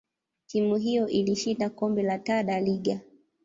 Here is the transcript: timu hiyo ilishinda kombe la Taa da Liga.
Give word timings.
timu 0.47 0.75
hiyo 0.75 1.07
ilishinda 1.07 1.69
kombe 1.69 2.03
la 2.03 2.19
Taa 2.19 2.43
da 2.43 2.59
Liga. 2.59 2.99